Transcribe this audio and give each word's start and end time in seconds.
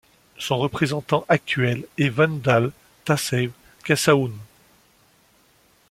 Son 0.39 0.57
représentant 0.57 1.25
actuel 1.29 1.85
est 1.99 2.09
Wendale 2.09 2.71
Tassew 3.05 3.51
Kassahun. 3.83 4.31